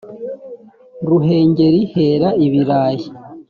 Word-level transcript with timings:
ruhengeri 1.07 1.79
hera 1.93 2.29
ibirayi. 2.45 3.05